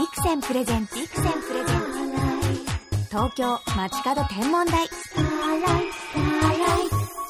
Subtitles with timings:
[0.00, 4.88] Vixen presents Vixen presents 東京まちかど天文台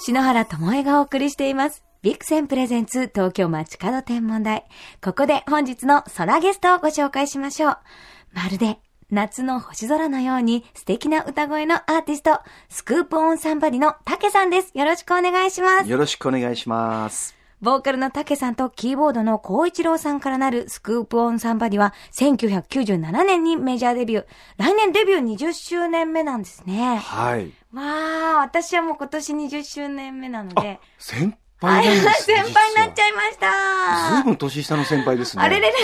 [0.05, 4.67] 篠原ともえがお送りしています Vixen presents 東京まちかど天文台
[5.03, 7.79] ここで本日の空ゲストをご紹介しましょう
[8.35, 8.79] まるで
[9.11, 12.39] 夏の星空のように素敵な歌声のアーティスト、
[12.69, 14.71] Skoop On Somebody の TAKEさんです。
[14.79, 15.91] よろしくお願いします。
[15.91, 17.40] よろしくお願いします。
[17.61, 24.27] ボーカルの TAKEさんとキーボードの光一郎さんからなる Skoop On Somebody は1997年にメジャーデビュー。
[24.57, 26.97] 来年デビュー20周年目なんですね。
[26.97, 27.53] はい。
[27.75, 30.81] わー、私はもう今年20周年目なので。
[30.99, 34.23] 先はい、輩なんです先輩になっちゃいましずいた。
[34.25, 35.43] ぶん年下の先輩ですね。
[35.43, 35.75] あれれれ、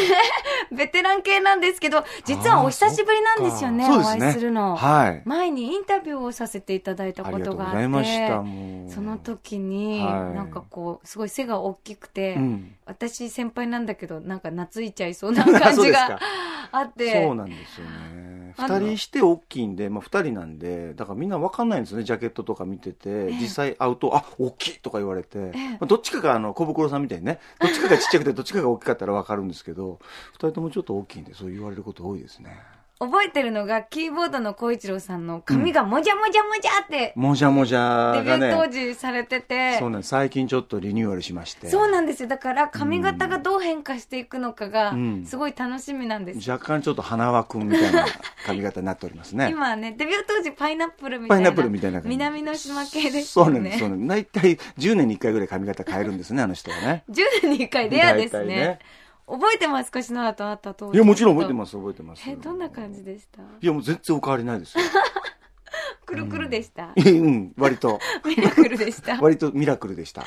[0.72, 4.76] ベテラン系なんですけど、実はお久しぶりなんですよね、お会いするの。
[4.76, 5.22] はい。
[5.24, 8.42] 前にインタビューをさせていただいたこととがあって、ざいました。
[8.42, 8.90] もう。
[8.90, 12.74] その時に、はいなんかこう、すごい背が大きくて、うん。
[12.84, 16.18] 私先輩なんだけど、なんか懐いちゃいそうな感じが
[16.72, 17.22] あって。
[17.24, 18.26] そうなんですよね。
[18.58, 29.98] 二人して大きいんで、まあ二人なんで、だからみんなわかんないんですよね、ジャケットとか見てて、実際会うと、あ、大きいとか言われて、ええまあどっちかがあの、小袋さんみたいにね、 どっちかがちっちゃくてどっちかが大きかったらわかるんですけど、
[30.32, 32.58] 二人ともちょっと大きいんで、そう言われること多いですね。
[32.98, 41.68] 覚えてるのが、キーボードの小一郎さんの髪がもじゃもじゃもじゃって、もじゃもじゃデビがュー当ね、時されてて、そうなんです最近ちょっとリニューアルしまして。
[41.68, 42.28] そうなんですよ。
[42.28, 46.50] だから髪型がどう変化していくのかがう、んすごい楽しみなんです。
[46.50, 48.06] 若干ちょっと花輪くんみたいな
[48.46, 49.50] 髪型になっておりますね。
[49.52, 51.44] 今はね、デビュー当時パイナップルみたいな。
[51.44, 52.16] パイナップルみたいな感じ。
[52.16, 53.32] 南の島系です。
[53.32, 54.08] そうなんです、そうなんです。
[54.08, 57.04] 大体10年に1回ぐらい髪型変えるんですね、あの人はね。
[57.12, 58.78] 10年に1回レアですね。
[59.28, 60.02] 覚えてますか？
[60.02, 60.94] 篠原と会った当時。
[60.96, 62.22] いや、もちろん覚えてます、覚えてます。
[62.28, 63.42] え、どんな感じでした？
[63.42, 64.84] いや、もう全然お変わりないですよ。
[66.06, 66.92] くるくるでした？
[66.96, 69.16] うん、割と、 ミラクルでした？
[69.20, 70.24] 割とミラクルでした。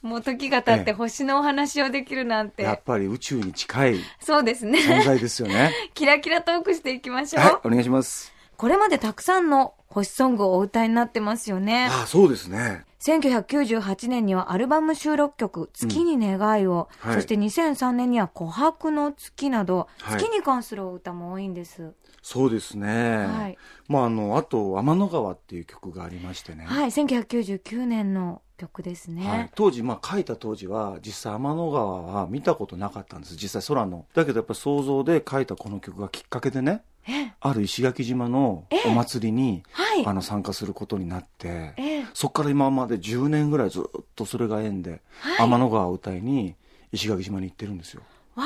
[0.00, 2.82] もう時が経ってええ星のお話をできるなんやてっ。
[2.84, 4.78] ぱり宇宙に近いそうですね。
[4.78, 5.72] 存在ですよね。
[5.94, 7.42] キラキラトークしていきましょう。
[7.44, 8.32] はい、お願いします。
[8.56, 11.86] これまでたくさんの星ソングをお歌いになってますよね。
[11.90, 12.84] ああ、そうですね。
[13.00, 21.92] 1998年にはアルバム収録曲、月に願いを、はいそして2003年には琥珀の月など、はい月に関するお歌も多いんです。
[22.22, 23.26] そうですね。
[23.26, 23.58] はい
[23.88, 26.64] まあ、あの、あと、天の川っていう曲がありましてね。
[26.64, 29.26] はい、1999年の曲ですね。
[29.26, 36.97] はい、当時、まあ、書いた当時は実際天の川は見たことなかったんです実際空のだけどやっぱり想像で書いたこの曲がきっかけでねえ
[37.40, 40.06] ある石垣島のお祭りに、はい。
[40.06, 42.06] あの参加することになってええ。
[42.14, 45.38] そこから今まで10年ぐらいずっとそれが縁で、はい。
[45.38, 46.54] 天の川を歌いに
[46.92, 48.02] 石垣島に行ってるんですよ。
[48.34, 48.44] わ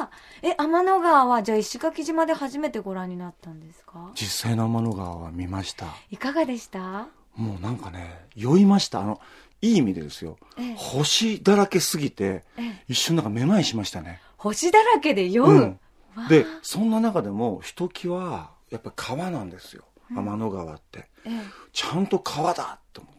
[0.00, 0.10] あ。
[0.42, 4.10] え、天の川はじゃあ石垣島で初めてご覧になったんですか？
[4.14, 5.86] 実際の天の川は見ました。
[6.10, 7.08] いかがでした？
[7.34, 9.00] もうなんかね酔いました。
[9.00, 9.20] あの
[9.62, 10.74] いい意味でですよ、ええ。
[10.76, 12.84] 星だらけすぎて、ええ。
[12.88, 14.20] 一瞬なんかめまいしましたね。
[14.36, 15.48] 星だらけで酔う？
[15.48, 15.80] うん
[16.28, 19.84] でそんな中でもひときわやっぱ川なんですよ。
[20.10, 21.40] 天の川って、ええ。
[21.72, 23.14] ちゃんと川だと思っ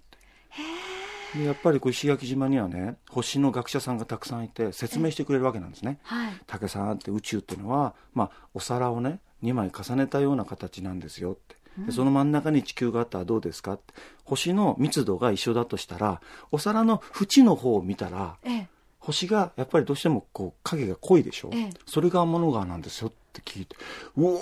[1.34, 1.40] て。
[1.40, 6.00] でやっぱりこう石垣島にはね星の学者さんがたくさんいて説明してくれるわけなんですね。
[6.04, 6.34] はい。
[6.48, 11.56] 竹さんって宇宙っていうのは、まあ、お皿をね2枚重ねたような形なんですよって。
[11.86, 13.94] でその真ん中に地球があったらどうですかって。
[14.24, 16.22] 星の密度が一緒だとしたら
[16.52, 18.68] お皿の縁の方を見たらええ
[19.08, 21.70] 星がやっぱりどうしてもこう影が濃いでしょ、ええ。
[21.86, 23.78] それが天の川なんですよって聞いて
[24.18, 24.42] うわ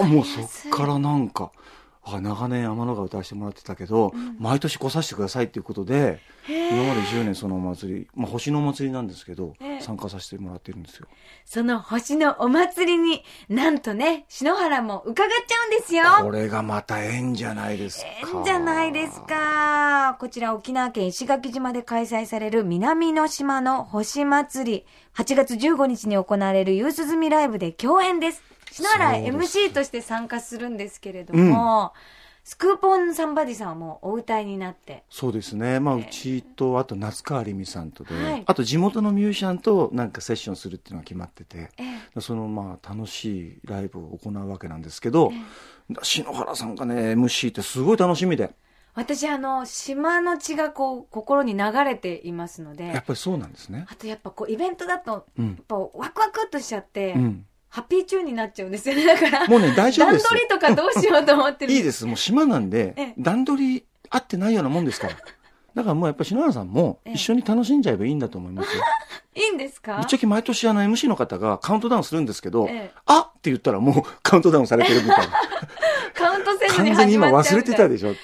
[0.00, 1.52] ーもうそっからなんか
[2.18, 11.06] あ長年天の川歌わせてもらってたけど、毎年来させてくださいっていうことで今まで10年そのお祭り、まあ、星のお祭りなんですけど、ええ参加させてもらってるんですよ
[11.44, 16.04] その星のお祭りに、なんとね、篠原も伺っちゃうんですよ。
[16.20, 18.06] これがまた縁じゃないですか
[18.38, 20.16] 縁じゃないですか。
[20.20, 24.86] こちら沖縄県石垣島で開催される南の島の星祭り。
[25.14, 28.49] 8月15日に行われるユース済みライブで共演です。
[28.70, 31.92] 篠原 MC として参加するんですけれども、
[32.44, 35.04] スクーポンサンバディさんはもうお歌いになって。
[35.10, 38.42] そうですね、まあ、うちとあと夏川りみさんとで、はい。
[38.46, 41.84] あと地元のミュージシャンとなんかセッションするっていうのが決まってて、え
[42.16, 42.20] え。
[42.20, 45.32] そのまあ楽しいライブを行うわけなんですけど、
[46.02, 48.54] 篠原さんがね MC ってすごい楽しみで。
[48.92, 59.06] 私あの、島の血がこう、心に流れていますのでやっ、ぱりそうなんですねあとやっぱこう、イベントだと、うんやっぱワクワクっとしちゃって、うんハッピーチューンになっちゃうんですよね。
[59.06, 60.28] だから、もうね大丈夫段です。
[60.28, 61.72] 取りとかどうしようと思ってる。
[61.72, 62.04] いいです。
[62.04, 63.14] もう島なんでええ。
[63.18, 65.14] 段取り合ってないようなもんですから。
[65.72, 67.14] だからもうやっぱ篠原さんもええ。
[67.14, 68.82] 一緒に楽しんじゃえばいいんだと思いますよ。
[69.36, 69.96] いいんですか？
[69.98, 72.90] ぶっちゃけ毎年あの MC の方がカウントダウンするんですけど、ええ。
[73.06, 75.32] あって言ったらもうカウントダウンされてるみたいな。
[76.14, 78.18] カウントせずに完全に今忘れてたでしょって。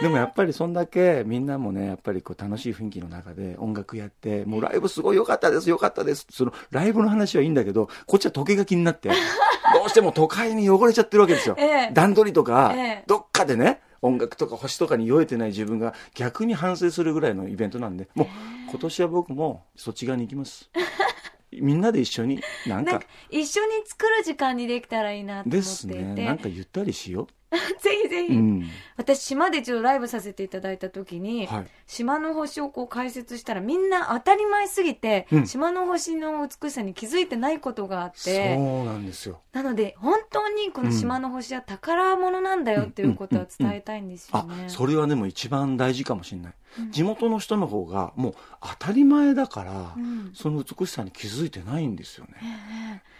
[0.00, 9.10] でもやっぱりそんだけみんなもねやっぱりこう楽しい雰囲気の中で音楽やってもうライブすごい良かったです良かったですそのライブの話はいいんだけどこっちは時計が気になって
[9.74, 11.90] どうしても都会に汚れちゃってるわけですよ、ええ。
[11.92, 13.04] 段取りとか、ええ。
[13.06, 18.26] どっかでね音楽とか星とかに酔えてない自分が逆に反省するぐらいのイベントなんでもう
[18.68, 20.70] 今年は僕もそっち側に行きます。
[21.52, 23.00] みんなで一緒になんか。
[23.30, 26.24] 一緒に作る時間にできたらいいなと思っていですて、ね。
[26.24, 27.28] なんかゆったりしよ
[27.80, 28.70] ぜひぜう、ひ、うん。
[28.96, 35.46] 私島でちょっとライブさせていただいた時に、はい、島の星をこう解説したらみんな当たり前すぎて、うん。
[35.46, 39.40] 島の星の美しさに気づいてないことがあっそてうなんですよ。
[39.52, 44.64] なので本当にこの島の星は宝物なんだよっていうことは伝えたいんですよあね。
[44.68, 46.90] それはでも一番大事かもしれない、うん。
[46.90, 48.34] 地元の人の方がもう
[48.78, 50.30] 当たり前だから、うん。
[50.34, 53.11] その美しさに気づいてないんですよえね、え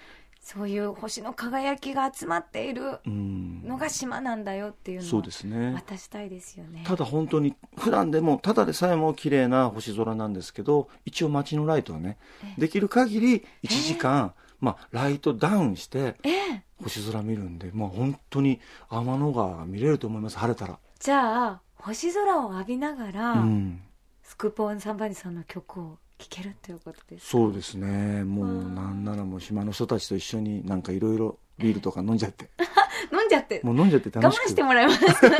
[0.42, 3.62] そういう星の輝きが集まっているうん。
[3.64, 5.72] のが島なんだよっていうのそうをですね。
[5.72, 6.82] 渡したいですよね。
[6.84, 12.60] ただ本当に普段でもただでさえも綺麗な星空なんですけど一応街のライトはねええ。
[12.60, 16.62] できる限り1時間、まあ、ライトダウンしてええ。
[16.82, 18.60] 星空見るんで、まあ、本当に
[18.90, 23.80] 天の川が見れると思います晴れたら、じゃあ星空を浴びながら、うん、
[24.24, 27.30] スクーポーンサンバニさんの曲を聴けるということですか？
[27.30, 28.24] そうですね。
[28.24, 32.50] もうなんならもう島の人たちと一緒になんかいろいろビールとか飲んじゃって。
[33.12, 33.60] 飲んじゃって。
[33.64, 34.44] もう飲んじゃって我楽しく。
[34.46, 35.02] 慢してもらいます。
[35.04, 35.34] 我慢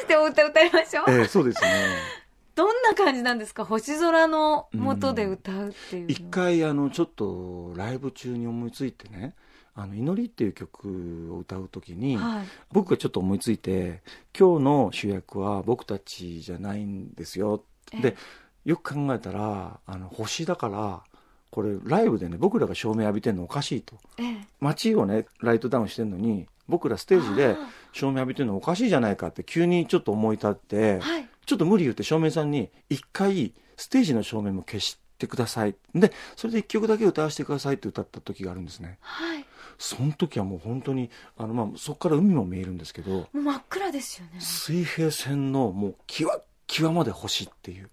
[0.00, 1.70] してお歌歌いましょう、ええそうですね。
[2.54, 3.64] どんな感じなんですか？
[3.64, 9.34] 星空の下で歌うっていうの一回あのちょっとライブ中に思いついてね
[9.74, 12.46] 「あの祈り」っていう曲を歌う時に、はい。
[12.72, 14.02] 僕がちょっと思いついて
[14.38, 17.64] 今日の主役は僕たちじゃないんですよ。
[17.92, 18.00] ええ。
[18.02, 18.16] で
[18.64, 21.02] よく考えたらあの星だから
[21.50, 23.96] これライブでね僕らが照明浴びてるのおかしいと。
[24.18, 24.36] ええ。
[24.60, 27.56] 街をねライトダウンしてるのに僕らステージで
[27.92, 31.28] 照明浴びてるのおかしいじゃないかって急にちょっと思い立って、はい。
[31.46, 35.76] ちょっと無理言って照明さんに一回ステージの照明も消してください。
[35.94, 38.98] でそれで一曲だけ歌わせてくださいって歌った時があるんですね。
[39.00, 39.44] はい。
[39.78, 44.40] その時はもう本当にあの、まあ、そこから海も見えるんですけどもう真っ暗ですよね。
[44.40, 47.90] 水平線のもう際際まで星っていう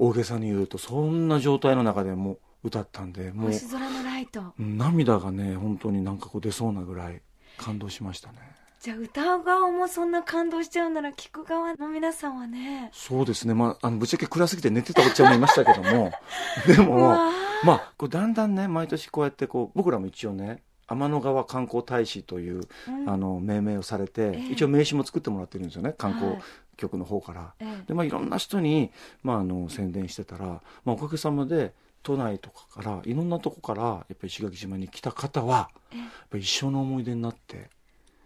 [0.00, 2.38] 大げさに言うとそんな状態の中でもう
[2.68, 4.42] 歌ったんでもう星空のライト。
[4.58, 7.20] 涙がね本当になんかこう出そうなぐらい
[7.58, 8.38] 感動しましたね。
[8.80, 12.88] じゃあ歌う側もそんな感動しちゃうなら聞く側の皆さんはね。
[12.94, 13.52] そうですね。
[13.52, 16.10] まああのぶっちゃけ暗すぎて寝てたおっちゃんもいましたけども。
[16.66, 17.18] でうも
[17.62, 23.08] まあこうだんだんね毎年こうやってこう僕らも一応ね天の川観光大使という、うん。
[23.08, 24.52] あの命名をされて、ええ。
[24.52, 26.32] 一応名刺も作ってもらってるんですよね観光。
[26.32, 26.42] はい
[26.80, 27.54] 局の方から。
[27.60, 27.84] ええ。
[27.86, 28.90] でまあ、いろんな人に、
[29.22, 31.72] まあ、あの宣伝してたら、まあ、おかげさまで
[32.02, 35.98] 都内とかからいろんなとこからやっぱり石垣島に来た方はええ。
[35.98, 37.68] やっぱり一生の思い出になって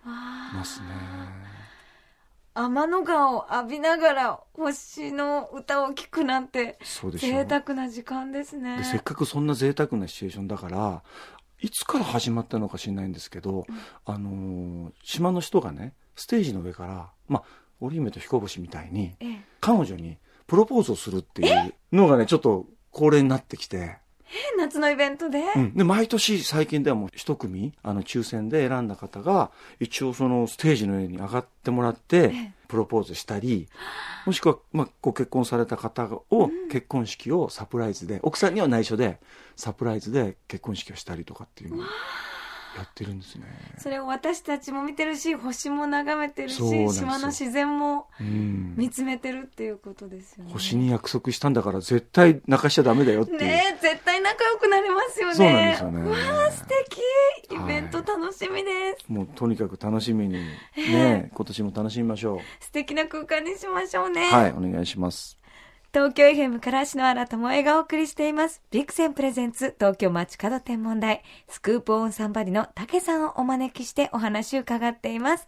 [0.04, 0.86] ますね。
[2.56, 6.78] 天の川を浴びながら星の歌を聴くなんて
[7.16, 8.78] 贅沢な時間ですね。
[8.78, 11.02] でせっかくそんな贅沢なシチュエーションだから
[11.60, 13.66] いつから始まったのか知らないんですけど、
[14.04, 17.42] あのー島の人がねステージの上から、まあ、
[17.84, 19.44] 織姫と彦星みたいにええ。
[19.60, 23.98] 彼女にプロポーズをするっていうのがねちょっと恒例になってきて。
[24.58, 32.52] 夏のイベントで、うん、で毎年最近ではもう一組あの抽選で選んだ方が一応そのステージの上に上がってもらってええ。
[32.66, 33.68] プロポーズしたり
[34.26, 39.20] もしくは、まあ、ご結婚された方を結婚式をサプライズで奥さんには内緒で
[39.54, 41.76] サプライズで結婚式をしたりとかっていう。
[41.76, 41.86] のを
[42.76, 43.44] やってるんですね。
[43.78, 46.56] それを私たちも見てるし星も眺めてるし
[46.92, 48.74] 島の自然もうん。
[48.76, 50.52] 見つめてるっていうことですよね。
[50.52, 53.38] 星に約束したんだから絶対泣かしちゃダメだよっていう。
[53.38, 55.34] ねえ絶対仲良くなれますよね。
[55.34, 56.00] そうなんですよね。
[56.00, 56.16] うわ
[56.48, 57.00] あ素敵。
[57.50, 60.34] イベント楽しみです、もうとにかく楽しみに。
[60.76, 64.28] ね今年も楽しみましょ素敵な空間にしましょうね。
[64.28, 64.32] う。
[64.32, 65.38] はいお願いします。
[65.94, 68.60] 東京 FM から篠原智恵がお送りしています。
[68.72, 75.46] ビクセンプレゼンツ東京街角天文台スクープオンサンバリの竹さんをお招きしてお話を伺っています。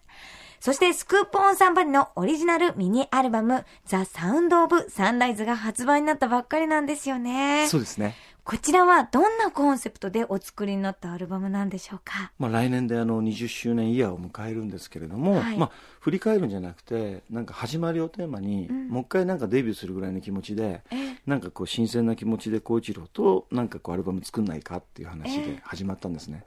[0.60, 7.66] そしてスクープオンサンバリのオリジナルミニアルバムザ・サウンド・オブ・サンライズが発売になったばっかりなんですよね。
[7.66, 8.14] そうですね。
[8.46, 12.30] こちらはどんなコンセプトでお作りになったアルバムなんでしょうか？
[12.38, 15.58] まあ、来年であの20周年イヤーを迎えるんですけれども、はい。
[15.58, 18.88] まあ、振り返るんじゃなくてなんか始まりをテーマに、うん。
[18.88, 21.16] もう一回なんかデビューするぐらいの気持ちでええ。
[21.26, 25.46] なんかこう新鮮な気持ちで孝一郎となんかこうアルバム作んないかっていう話ええ。
[25.54, 26.44] で始まったんですね、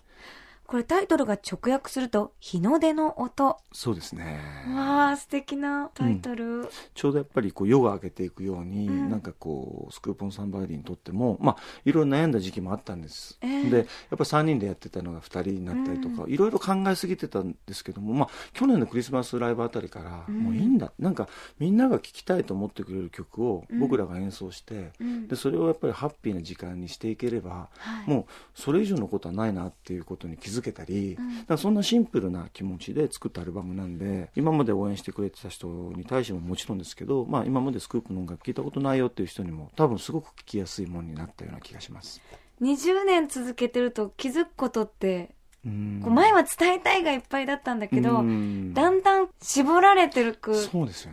[0.70, 3.58] これタイトルが直訳すると、日の出の音。
[3.72, 4.40] そうですね。
[4.72, 6.46] わあ、素敵なタイトル。
[6.46, 13.40] うん、ちょうどやっぱりこう夜が明けていくように、うん、なんかこう、 Skoop On Somebody にとっても、まあ、いろいろ悩んだ時期もあったんです。
[13.42, 20.94] えー、で、やっぱり3人でやってたのが2人になったりとか、いろいろ考えすぎてたんですけども、まあ、去年のクリスマスライブあたりから、もういいんだ。
[21.00, 24.92] なんか、みんなが聴きたいと思ってくれる曲を僕らが演奏して、
[25.28, 42.22] で、それをやっぱりハッピーな時間にしていければ、はい、もうそれ以上のことはないなっていうことに気づけたり、だからそんなシンプルな気持ちで作ったアルバムなんで今まで応援してくれてた人に対してももちろんですけど、まあ、今までスクープの音楽聴いたことないよっていう人にも多分すごく聴きやすいものになったような気がします。
[42.62, 48.90] 20年続けてると気づくことってこう前は伝えたいがいっぱいだったんだけど、だんだ
[49.20, 50.56] ん絞られてるく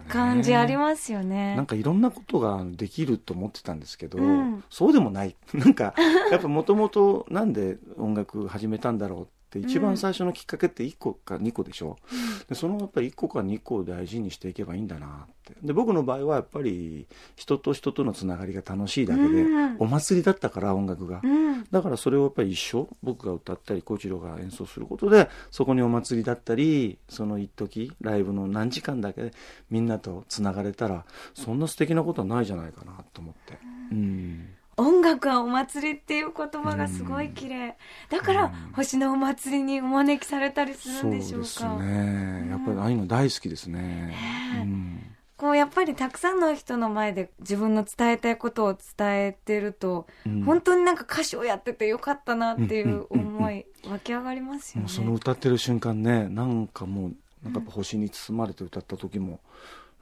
[0.09, 1.57] 感じありますよね。
[1.57, 5.35] なんかいろんなことができると思ってたんですけど、うん、そうでもない。
[5.53, 5.95] なんか、
[6.31, 9.27] やっぱもともとなんで音楽始めたんだろうっ
[9.61, 15.11] て一番最初のきっかけって1個か2個でしょ、うん、でそのやっぱり1個か2個を大事にしていけばいいんだなっ
[15.45, 15.55] て。
[15.63, 29.33] で僕の場合はやっぱり人と人とのつながりが楽しいだけで、うん、お祭りだったから音楽が、うん、だからそれをやっぱり一生僕が歌ったり小一郎が演奏することでそこにお祭りだったりその一時ライブの何時間だけで
[29.71, 33.59] みんなとつながれたらそんな素敵なことはないじゃないかなと思って。
[33.93, 34.49] うん
[34.79, 37.77] 音楽はお祭りっていう言葉がすごい綺麗、
[38.11, 41.47] だから星のお祭りにお招きされたりするんでしょうか。
[41.47, 42.49] そうですね。
[42.51, 44.15] やっぱりああいうの大好きですね、
[44.61, 57.15] うん、こうやっぱりたくさんの人の前で自分の伝えたいことを伝えてると、うん、本当になんか歌手をやっててよかったなっていう思い湧き上がりますよね、その歌ってる瞬間ねなんかもう
[57.45, 59.39] なんか星に包まれて歌った時も、うん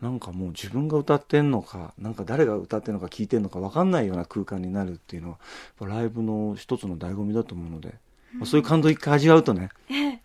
[0.05, 5.39] なんかもう自分が歌ってんのか、なんか誰が歌ってんのか聞いてんのか分かんないような空間になるっていうの
[5.81, 7.95] は、ライブの一つの醍醐味だと思うので、
[8.39, 9.71] うん、そういう感動一回味わうとね、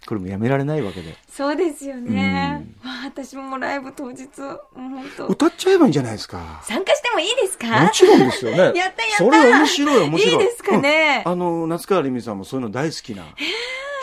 [0.05, 1.15] これもやめられないわけで。
[1.31, 2.67] そうですよね。
[2.83, 4.27] うん、私もライブ当日、
[5.29, 6.61] 歌っちゃえばいいんじゃないですか。
[6.65, 7.81] 参加してもいいですか？
[7.81, 8.57] もちろんですよね。
[8.57, 10.33] やったやったそれ面白い面白い。
[10.33, 11.23] いいですかね。
[11.25, 13.23] うん、あの、夏川りみさんもそういうの大好きな。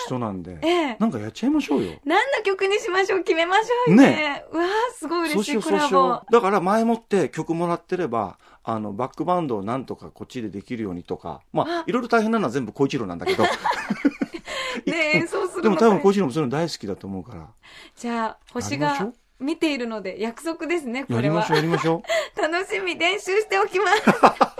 [0.07, 1.93] 人なんで、ええ、なんかやっちゃいましょうよ。
[2.05, 3.25] 何の曲にしましょう？
[3.25, 4.07] 決めましょうよね。
[4.11, 6.21] ねうわすごい嬉しいコラボ。
[6.31, 13.45] だから前もって曲もらってれば、あの、バックバンドをなんとかこっちでできるようにとか、まあ、いろいろ大変なのは全部小一郎なんだけど。
[14.87, 17.47] ね 演奏するでも多分小一郎もそういうの大好きだと思うから。
[17.97, 21.23] じゃあ、星が見ているので約束ですね、これは。
[21.23, 22.03] やりましょう、やりましょ
[22.37, 22.41] う。
[22.41, 24.56] 楽しみ、練習しておきます。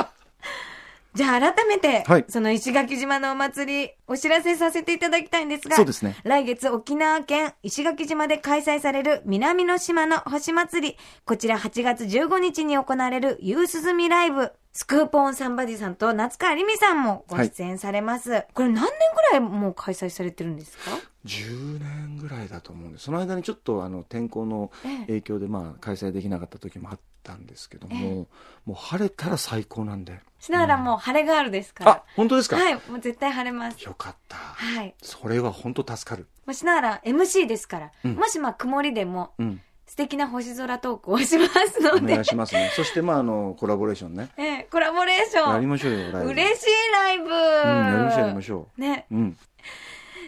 [1.17, 6.15] じゃあ改めて、はい、その石垣島のお祭り、お知らせさせていただきたいんですが、そうですね。
[6.25, 18.33] 来月沖縄県石垣島で開催される南の島の星祭り、こちら8月15日に行われる夕涼みライブ、スクープオンサンバディさんと夏川りみさんもご出演されます。
[18.33, 20.91] はい、これ何年ぐらいもう開催されてるんですか？
[21.27, 24.71] 10年ぐらいだと思うんですその間にちょっとあの天候の
[25.07, 28.29] 影響でまあ開催できなかった時もあったんですけども、ええ、も
[28.71, 32.57] う晴れたら最高なんで篠原もう晴れガールですから、あ本当ですか？
[32.57, 42.13] はいもう絶対晴れますよかったはいそれは本当助かる篠原 MC ですから、うん、もしまあ曇りでも、うん素敵な星空トークをしますので。
[42.13, 42.73] お願いしますね。
[42.75, 44.31] そして、まあ、あの、コラボレーションね。
[44.37, 45.55] ええ、コラボレーション。
[45.55, 46.31] やりましょうよ、ライブ。
[46.31, 47.25] 嬉しいライブ。
[47.25, 48.81] うん、やりましょう、やりましょう。
[48.81, 49.07] ね。
[49.13, 49.39] うん。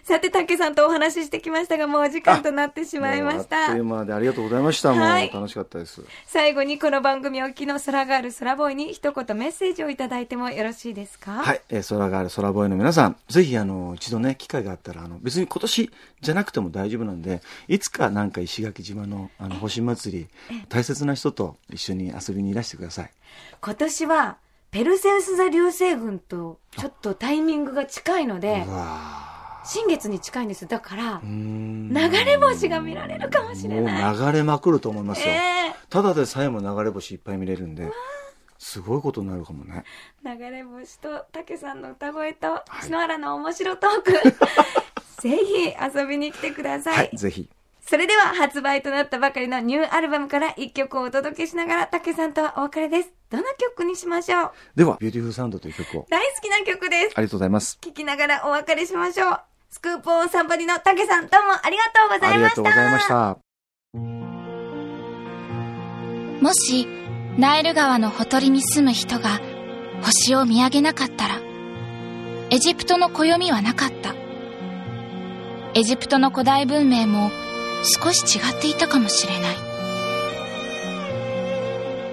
[0.08, 3.58] さて、竹さんとお話ししてきましたが、もうお時間となってしまいました。
[3.58, 4.88] あっという間でありがとうございました。
[4.88, 6.02] はい、もう楽しかったです。
[6.26, 11.32] 最後にこの番組おきの空がある空ボーイに一言メッセージをいただいてもよろしいですか？
[11.32, 15.90] はい、えー、空がある空ボーイの皆さん、ぜひあの、一度ね、機会があったら、あの、別に今年
[16.22, 20.28] じゃなくても大丈夫なんで、いつかなんか石垣島のあの、星祭り、
[20.70, 23.10] 大切な人と一緒に遊びにいらしてください。
[23.60, 24.38] 今年は、
[24.70, 29.27] ペルセウス座流星群とちょっとタイミングが近いので、うわ
[29.70, 30.66] 新月に近いんです。
[30.66, 31.90] だから流
[32.24, 34.16] れ星が見られるかもしれない。
[34.16, 37.90] 流れまくると思いますよ、えー、ただでさえも流れ星いっぱい見れるんで
[38.58, 39.84] すごいことになるかもね。
[40.24, 44.12] 流れ星と武さんの歌声と篠原の面白トーク、
[45.20, 47.50] ぜひ遊びに来てください、はい、ぜひ。
[47.82, 53.12] それでは発売となったばかりのニューアルバムから一曲をお届けしながら、竹さんとはお別れです。
[53.30, 54.50] どの曲にしましょう？
[54.74, 56.06] では、 Beautiful Sound という曲を。
[56.10, 57.12] 大好きな曲です。
[57.16, 57.78] ありがとうございます。
[57.80, 59.47] 聴きながらお別れしましょう。
[59.70, 62.62] Skoop On Somebody の TAKEさん、どうもありがとうございました。
[62.62, 63.36] ありがとうございました。
[66.40, 66.88] もし、
[67.36, 69.40] ナイル川のほとりに住む人が
[70.02, 71.34] 星を見上げなかったら、
[72.48, 74.14] エジプトの暦はなかった。
[75.74, 77.30] エジプトの古代文明も
[77.82, 79.56] 少し違っていたかもしれない。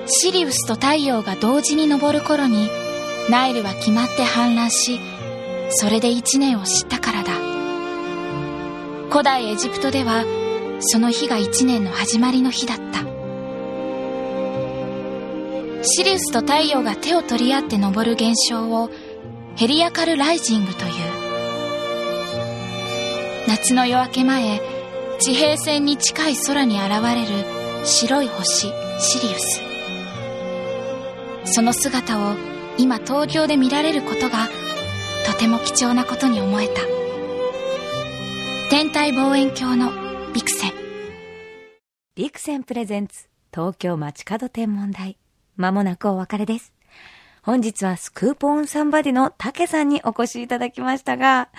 [0.07, 2.69] シリウスと太陽が同時に昇る頃に、
[3.29, 4.99] ナイルは決まって氾濫し、
[5.69, 7.44] それで一年を知ったからだ
[9.15, 10.25] 古代エジプトでは
[10.81, 12.99] その日が一年の始まりの日だった。
[15.83, 18.89] シリウスと太陽が手を取り合って昇る現象を
[19.55, 20.91] ヘリアカルライジングという。
[23.47, 24.61] 夏の夜明け前
[25.21, 28.67] 地平線に近い空に現れる白い星
[28.99, 29.61] シリウス。
[31.53, 32.35] その姿を
[32.77, 34.49] 今東京で見られることが
[35.25, 37.04] とても貴重なことに思えた。
[38.71, 39.91] 天体望遠鏡の
[40.33, 40.73] ビクセン。
[42.15, 45.17] ビクセンプレゼンツ東京街角天文台。
[45.55, 46.73] まもなくお別れです。
[47.43, 51.49] 本日はスクープオンサンバディの竹さんにお越しいただきましたが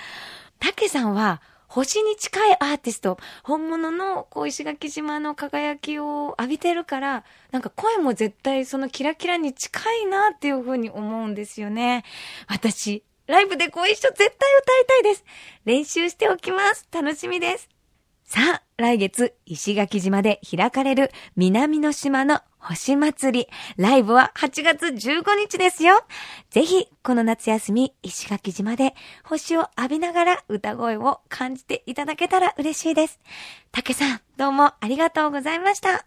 [0.59, 12.05] 竹さんは星に近いアーティスト、本物のこう石垣島の輝きを浴びてるから、なんか声も絶対そのキラキラに近いなっていうふうに思うんですよね。
[12.49, 15.25] 私、ライブでご一緒絶対歌いたいです。
[15.65, 16.87] 練習しておきます。
[16.93, 17.69] 楽しみです。
[18.25, 23.49] さあ、来月、石垣島で開かれる南の島の星祭り。
[23.77, 26.05] ライブは8月15日ですよ。
[26.51, 33.21] ぜひ、この夏休み、石垣島で星を浴びながら歌声を感じていただけたら嬉しいです。
[33.71, 36.07] 竹さん、どうもありがとうございました。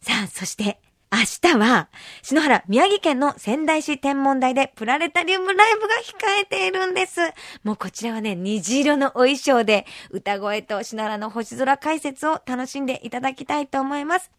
[0.00, 0.80] さあ、そして、
[1.14, 1.18] 明
[1.52, 1.90] 日は、
[2.22, 7.20] 篠原、宮城県の仙台市天文台でプラネタリウムライブが控えているんです。
[7.64, 14.30] もうこちらはね、虹色のお衣装で、歌声と篠原の星空解説を楽しんでいただきたいと思います。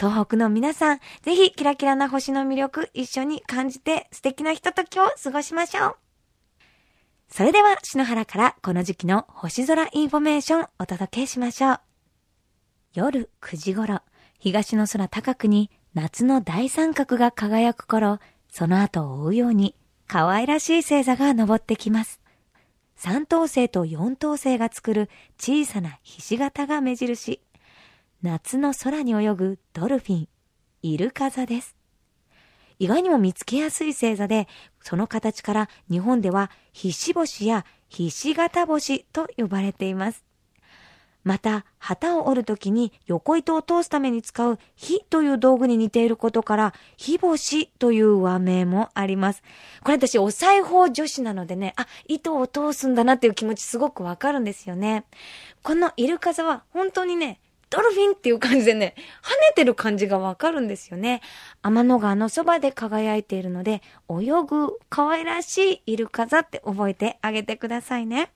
[0.00, 5.96] 東北の皆さん、ぜひキラキラな星の魅力一緒に感じて素敵なひとときを過ごしましょう。
[7.28, 11.80] それでは、篠原からこの時期の星空インフォメーションお届けしましょう。
[12.94, 14.00] 夜9時頃、
[14.38, 18.18] 東の空高くに夏の大三角が輝く頃、
[18.50, 19.76] その後を追うように
[20.08, 22.20] 可愛らしい星座が昇ってきます。
[22.96, 25.08] 三等星と四等星が作る
[25.38, 27.40] 小さなひし形が目印。
[28.22, 30.28] 夏の空に泳ぐドルフィン、
[30.82, 31.76] イルカ座です。
[32.80, 34.48] 意外にも見つけやすい星座で、
[34.80, 40.24] その形から日本ではひし星やひし形星と呼ばれています。
[41.24, 49.42] また、旗を折るときに横糸を通すために使う火という道具に似ていることから、火星という和名もあります。
[49.82, 55.04] これ私、お裁縫女子なのでね、あ、糸を通すんだなっていう気持ちすごくわかるんですよね。
[55.62, 57.40] このイルカ座は本当にね、
[57.70, 61.22] ドルフィンっていう感じでね、跳ねてる感じがわかるんですよね。
[61.62, 68.30] 天の川のそばで輝いているので、泳ぐ可愛らしいイルカ座って覚えてあげてくださいね。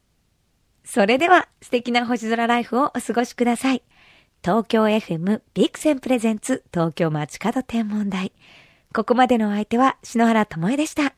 [0.89, 3.83] それでは素敵な星空ライフをお過ごしください。
[4.43, 8.33] 東京 FM ビクセンプレゼンツ東京街角天文台。
[8.95, 11.13] ここまでのお相手は篠原ともえでした。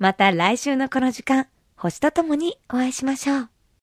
[0.00, 1.46] また来週のこの時間、
[1.76, 3.53] 星とともにお会いしましょう。